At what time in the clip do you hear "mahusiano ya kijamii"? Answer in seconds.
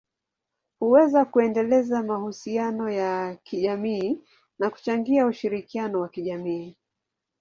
2.03-4.21